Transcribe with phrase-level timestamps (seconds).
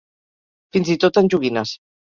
[0.77, 1.79] Fins i tot en joguines.